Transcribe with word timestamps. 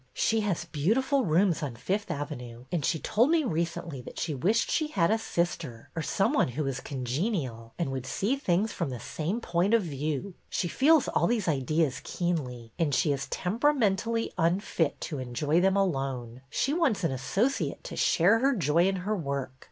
She 0.15 0.39
has 0.39 0.65
beau 0.65 0.95
tiful 0.95 1.25
rooms 1.25 1.61
on 1.61 1.75
Fifth 1.75 2.09
Avenue, 2.09 2.65
and 2.71 2.83
she 2.83 2.97
told 2.97 3.29
me 3.29 3.43
recently 3.43 4.01
that 4.01 4.17
she 4.17 4.33
wished 4.33 4.71
she 4.71 4.87
had 4.87 5.11
a 5.11 5.19
sister, 5.19 5.91
or 5.95 6.01
some 6.01 6.33
one 6.33 6.47
who 6.47 6.63
was 6.63 6.79
congenial 6.79 7.75
and 7.77 7.91
would 7.91 8.07
see 8.07 8.35
things 8.35 8.73
from 8.73 8.89
the 8.89 8.99
same 8.99 9.41
point 9.41 9.75
of 9.75 9.83
view. 9.83 10.33
She 10.49 10.67
feels 10.67 11.07
all 11.07 11.27
these 11.27 11.47
ideas 11.47 12.01
keenly, 12.03 12.71
and 12.79 12.95
she 12.95 13.13
is 13.13 13.27
temperamentally 13.27 14.33
unfit 14.39 14.99
to 15.01 15.19
enjoy 15.19 15.61
them 15.61 15.77
alone. 15.77 16.41
She 16.49 16.73
wants 16.73 17.03
an 17.03 17.11
asso 17.11 17.45
ciate 17.45 17.83
to 17.83 17.95
share 17.95 18.39
her 18.39 18.55
joy 18.55 18.87
in 18.87 18.95
her 19.05 19.15
work. 19.15 19.51